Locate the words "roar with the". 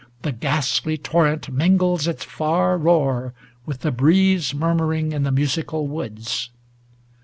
2.75-3.91